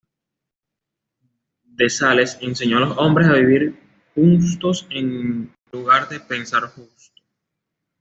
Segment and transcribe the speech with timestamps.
[1.63, 3.79] De Sales enseñó a los hombres a vivir
[4.15, 7.21] justos en lugar de pensar justo.